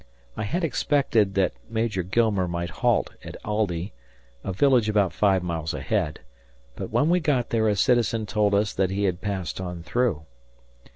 I 0.35 0.45
had 0.45 0.63
expected 0.63 1.35
that 1.35 1.53
Major 1.69 2.01
Gilmer 2.01 2.47
might 2.47 2.71
halt 2.71 3.11
at 3.23 3.37
Aldie, 3.45 3.93
a 4.43 4.51
village 4.51 4.89
about 4.89 5.13
five 5.13 5.43
miles 5.43 5.75
ahead, 5.75 6.21
but 6.75 6.89
when 6.89 7.07
we 7.11 7.19
got 7.19 7.51
there 7.51 7.67
a 7.67 7.75
citizen 7.75 8.25
told 8.25 8.55
us 8.55 8.73
that 8.73 8.89
he 8.89 9.11
passed 9.11 9.61
on 9.61 9.83
through. 9.83 10.23